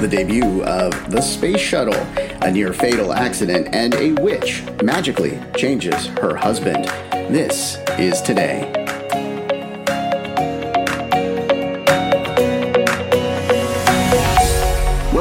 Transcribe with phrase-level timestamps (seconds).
[0.00, 2.00] the debut of the Space Shuttle,
[2.42, 6.84] a near fatal accident, and a witch magically changes her husband.
[7.32, 8.77] This is today.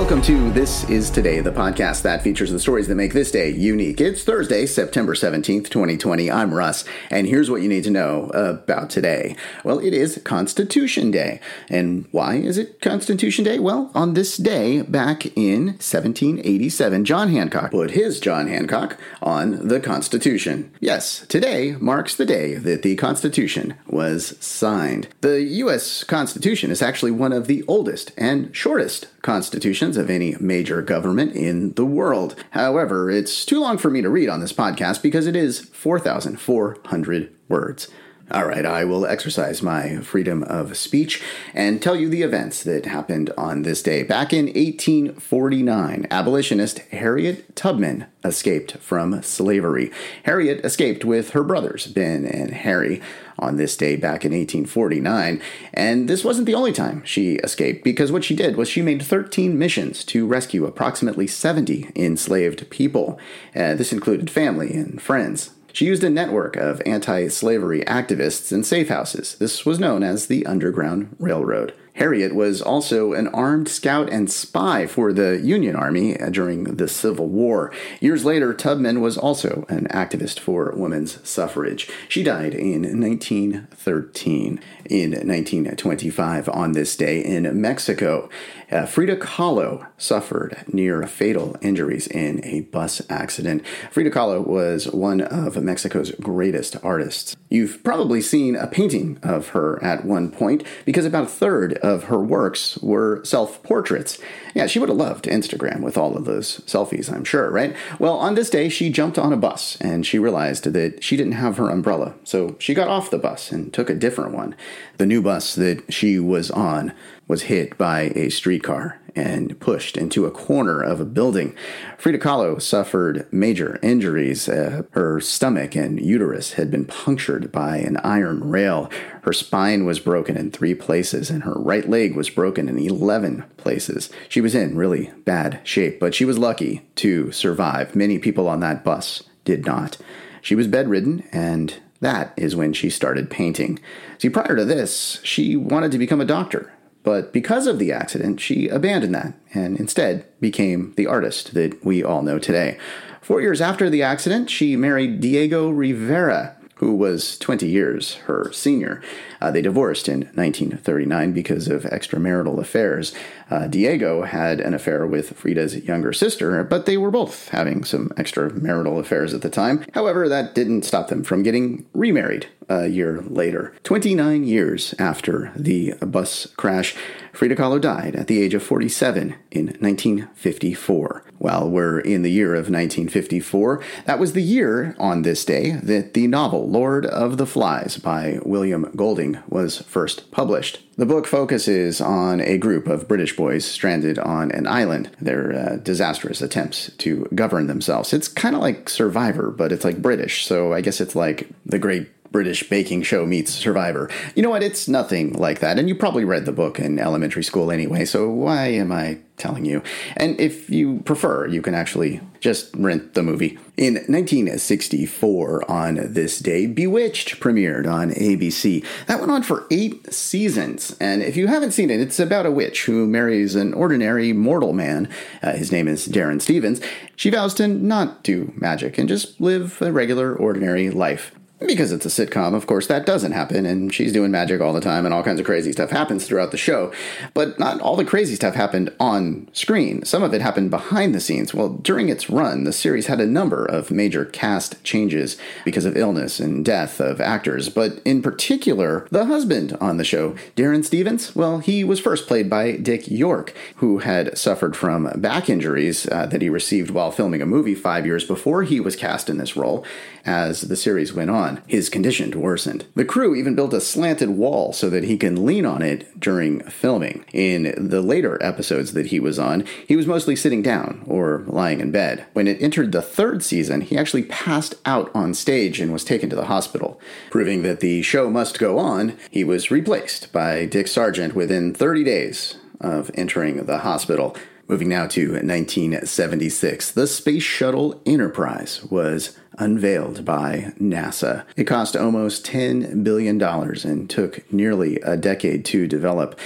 [0.07, 3.49] Welcome to This Is Today, the podcast that features the stories that make this day
[3.49, 3.99] unique.
[3.99, 6.31] It's Thursday, September 17th, 2020.
[6.31, 9.35] I'm Russ, and here's what you need to know about today.
[9.65, 11.41] Well, it is Constitution Day.
[11.69, 13.59] And why is it Constitution Day?
[13.59, 19.81] Well, on this day, back in 1787, John Hancock put his John Hancock on the
[19.81, 20.71] Constitution.
[20.79, 25.09] Yes, today marks the day that the Constitution was signed.
[25.19, 26.05] The U.S.
[26.05, 31.73] Constitution is actually one of the oldest and shortest constitutions of any major government in
[31.73, 32.33] the world.
[32.51, 37.35] However, it's too long for me to read on this podcast because it is 4,400
[37.49, 37.89] words.
[38.29, 42.85] All right, I will exercise my freedom of speech and tell you the events that
[42.85, 44.03] happened on this day.
[44.03, 49.93] Back in 1849, abolitionist Harriet Tubman escaped from slavery.
[50.23, 53.01] Harriet escaped with her brothers, Ben and Harry,
[53.39, 55.41] on this day back in 1849.
[55.73, 59.01] And this wasn't the only time she escaped, because what she did was she made
[59.01, 63.17] 13 missions to rescue approximately 70 enslaved people.
[63.55, 65.51] Uh, this included family and friends.
[65.73, 69.35] She used a network of anti slavery activists and safe houses.
[69.35, 71.73] This was known as the Underground Railroad.
[71.97, 77.27] Harriet was also an armed scout and spy for the Union Army during the Civil
[77.27, 77.73] War.
[77.99, 81.89] Years later, Tubman was also an activist for women's suffrage.
[82.07, 84.59] She died in 1913.
[84.85, 88.29] In 1925, on this day in Mexico,
[88.71, 93.65] uh, Frida Kahlo suffered near fatal injuries in a bus accident.
[93.91, 97.35] Frida Kahlo was one of Mexico's greatest artists.
[97.49, 102.05] You've probably seen a painting of her at one point because about a third of
[102.05, 104.19] her works were self portraits.
[104.53, 107.75] Yeah, she would have loved Instagram with all of those selfies, I'm sure, right?
[107.99, 111.33] Well, on this day, she jumped on a bus and she realized that she didn't
[111.33, 112.13] have her umbrella.
[112.23, 114.55] So she got off the bus and took a different one.
[114.97, 116.93] The new bus that she was on
[117.27, 121.55] was hit by a streetcar and pushed into a corner of a building.
[121.97, 124.47] Frida Kahlo suffered major injuries.
[124.47, 128.89] Uh, her stomach and uterus had been punctured by an iron rail.
[129.23, 133.43] Her spine was broken in three places, and her right leg was broken in 11
[133.57, 134.09] places.
[134.29, 137.95] She was in really bad shape, but she was lucky to survive.
[137.95, 139.97] Many people on that bus did not.
[140.41, 143.79] She was bedridden and that is when she started painting.
[144.19, 146.71] See, prior to this, she wanted to become a doctor,
[147.07, 152.03] but because of the accident, she abandoned that and instead became the artist that we
[152.03, 152.77] all know today.
[153.21, 159.01] Four years after the accident, she married Diego Rivera, who was 20 years her senior.
[159.39, 163.13] Uh, they divorced in 1939 because of extramarital affairs.
[163.49, 168.09] Uh, Diego had an affair with Frida's younger sister, but they were both having some
[168.17, 169.85] extramarital affairs at the time.
[169.93, 173.73] However, that didn't stop them from getting remarried a year later.
[173.83, 176.95] 29 years after the bus crash,
[177.33, 181.23] Frida Kahlo died at the age of 47 in 1954.
[181.37, 186.15] While we're in the year of 1954, that was the year on this day that
[186.15, 190.79] the novel Lord of the Flies by William Golding was first published.
[190.97, 195.75] The book focuses on a group of British boys stranded on an island, their uh,
[195.75, 198.13] disastrous attempts to govern themselves.
[198.13, 201.77] It's kind of like Survivor, but it's like British, so I guess it's like the
[201.77, 204.11] Great British baking show meets Survivor.
[204.35, 204.61] You know what?
[204.61, 205.79] It's nothing like that.
[205.79, 209.65] And you probably read the book in elementary school anyway, so why am I telling
[209.65, 209.81] you?
[210.15, 213.57] And if you prefer, you can actually just rent the movie.
[213.75, 218.85] In 1964, on this day, Bewitched premiered on ABC.
[219.07, 222.51] That went on for eight seasons, and if you haven't seen it, it's about a
[222.51, 225.09] witch who marries an ordinary mortal man.
[225.41, 226.81] Uh, his name is Darrin Stephens.
[227.15, 232.05] She vows to not do magic and just live a regular, ordinary life because it's
[232.05, 235.13] a sitcom, of course, that doesn't happen, and she's doing magic all the time, and
[235.13, 236.91] all kinds of crazy stuff happens throughout the show.
[237.33, 240.05] But not all the crazy stuff happened on screen.
[240.05, 241.53] Some of it happened behind the scenes.
[241.53, 245.97] Well, during its run, the series had a number of major cast changes because of
[245.97, 247.69] illness and death of actors.
[247.69, 252.49] But in particular, the husband on the show, Darrin Stephens, well, he was first played
[252.49, 257.41] by Dick York, who had suffered from back injuries uh, that he received while filming
[257.41, 259.83] a movie five years before he was cast in this role.
[260.25, 262.85] As the series went on, on, his condition worsened.
[262.95, 266.61] The crew even built a slanted wall so that he can lean on it during
[266.61, 267.25] filming.
[267.33, 271.79] In the later episodes that he was on, he was mostly sitting down or lying
[271.79, 272.25] in bed.
[272.33, 276.29] When it entered the third season, he actually passed out on stage and was taken
[276.29, 276.99] to the hospital.
[277.31, 282.03] Proving that the show must go on, he was replaced by Dick Sargent within 30
[282.03, 284.35] days of entering the hospital.
[284.67, 291.45] Moving now to 1976, the Space Shuttle Enterprise was unveiled by NASA.
[291.55, 296.39] It cost almost $10 billion and took nearly a decade to develop.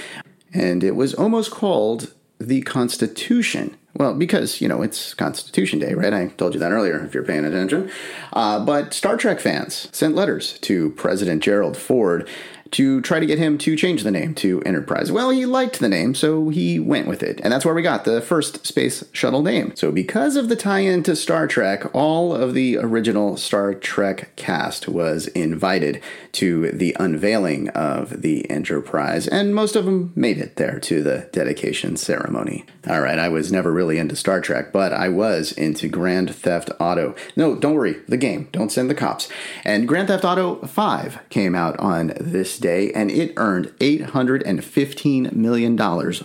[0.52, 3.76] And it was almost called the Constitution.
[3.94, 6.12] Well, because, you know, it's Constitution Day, right?
[6.12, 7.90] I told you that earlier if you're paying attention.
[8.32, 12.28] Uh, but Star Trek fans sent letters to President Gerald Ford
[12.72, 15.12] to try to get him to change the name to Enterprise.
[15.12, 17.40] Well, he liked the name, so he went with it.
[17.42, 19.74] And that's where we got the first space shuttle name.
[19.76, 24.34] So, because of the tie in to Star Trek, all of the original Star Trek
[24.36, 26.02] cast was invited
[26.32, 31.28] to the unveiling of the Enterprise, and most of them made it there to the
[31.32, 32.64] dedication ceremony.
[32.88, 36.70] All right, I was never really into Star Trek, but I was into Grand Theft
[36.80, 37.14] Auto.
[37.36, 38.48] No, don't worry, the game.
[38.52, 39.28] Don't send the cops.
[39.64, 45.78] And Grand Theft Auto 5 came out on this day, and it earned $815 million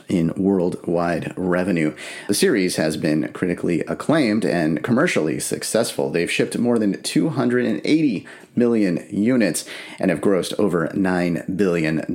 [0.07, 1.93] in worldwide revenue.
[2.29, 6.09] The series has been critically acclaimed and commercially successful.
[6.09, 8.25] They've shipped more than 280
[8.55, 9.65] million units
[9.99, 12.05] and have grossed over $9 billion,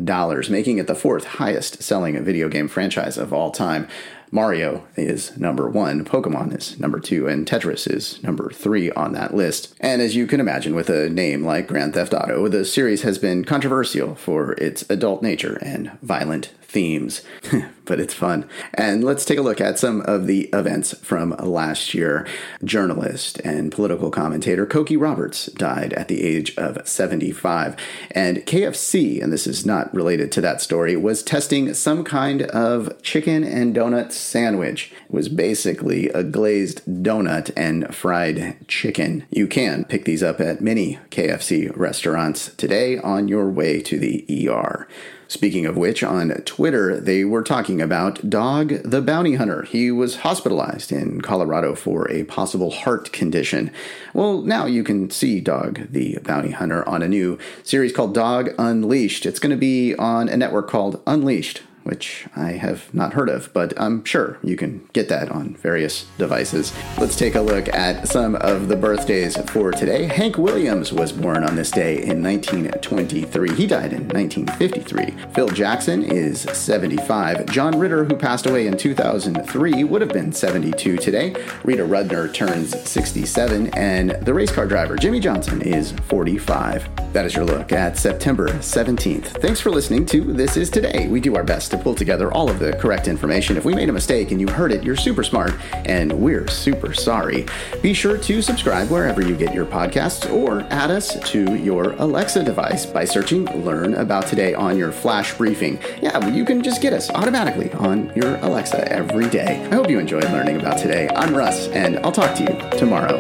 [0.50, 3.86] making it the fourth highest selling video game franchise of all time.
[4.34, 9.34] Mario is number one, Pokemon is number two, and Tetris is number three on that
[9.34, 9.74] list.
[9.78, 13.18] And as you can imagine, with a name like Grand Theft Auto, the series has
[13.18, 17.20] been controversial for its adult nature and violent themes,
[17.84, 18.48] but it's fun.
[18.72, 22.26] And let's take a look at some of the events from last year.
[22.64, 27.76] Journalist and political commentator Cokie Roberts died at the age of 75.
[28.12, 33.02] And KFC, and this is not related to that story, was testing some kind of
[33.02, 34.92] chicken and donut sandwich.
[35.08, 39.24] Was basically a glazed donut and fried chicken.
[39.30, 44.48] You can pick these up at many KFC restaurants today on your way to the
[44.48, 44.88] ER.
[45.32, 49.62] Speaking of which, on Twitter, they were talking about Dog the Bounty Hunter.
[49.62, 53.70] He was hospitalized in Colorado for a possible heart condition.
[54.12, 58.50] Well, now you can see Dog the Bounty Hunter on a new series called Dog
[58.58, 59.24] Unleashed.
[59.24, 63.52] It's going to be on a network called Unleashed which I have not heard of,
[63.52, 66.72] but I'm sure you can get that on various devices.
[66.98, 70.04] Let's take a look at some of the birthdays for today.
[70.04, 73.54] Hank Williams was born on this day in 1923.
[73.54, 75.32] He died in 1953.
[75.34, 77.46] Phil Jackson is 75.
[77.46, 81.34] John Ritter, who passed away in 2003, would have been 72 today.
[81.64, 87.12] Rita Rudner turns 67, and the race car driver Jimmie Johnson is 45.
[87.12, 89.40] That is your look at September 17th.
[89.42, 91.08] Thanks for listening to This Is Today.
[91.08, 93.56] We do our best to pull together all of the correct information.
[93.56, 95.52] If we made a mistake and you heard it, you're super smart,
[95.84, 97.46] and we're super sorry.
[97.82, 102.44] Be sure to subscribe wherever you get your podcasts or add us to your Alexa
[102.44, 105.78] device by searching Learn About Today on your flash briefing.
[106.00, 109.66] Yeah, you can just get us automatically on your Alexa every day.
[109.70, 111.08] I hope you enjoyed learning about today.
[111.16, 113.18] I'm Russ, and I'll talk to you tomorrow.